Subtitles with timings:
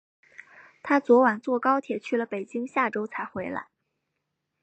[0.81, 3.67] 她昨晚坐高铁去了北京，下周才回来。